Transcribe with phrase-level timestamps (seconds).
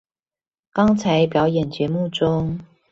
[0.73, 2.57] 剛才表演節目中